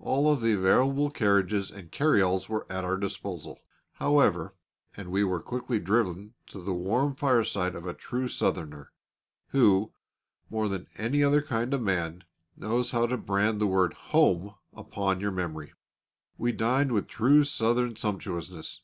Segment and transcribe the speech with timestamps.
[0.00, 3.60] All of the available carriages and carry alls were at our disposal,
[3.92, 4.56] however,
[4.96, 8.90] and we were quickly driven to the warm fireside of a true Southerner,
[9.50, 9.92] who,
[10.50, 12.24] more than any other kind of man,
[12.56, 15.72] knows how to brand the word "Home" upon your memory.
[16.36, 18.80] We dined with true Southern sumptuousness.